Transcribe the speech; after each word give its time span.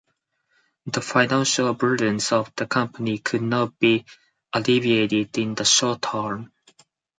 The 0.87 0.99
financial 0.99 1.75
burdens 1.75 2.31
of 2.31 2.51
the 2.55 2.65
company 2.65 3.19
could 3.19 3.43
not 3.43 3.77
be 3.77 4.03
alleviated 4.51 5.37
in 5.37 5.53
the 5.53 5.63
short 5.63 6.01
term. 6.01 6.51